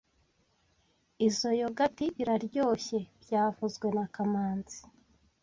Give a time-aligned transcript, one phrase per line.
[1.27, 4.79] Izoi yogurt iraryoshye byavuzwe na kamanzi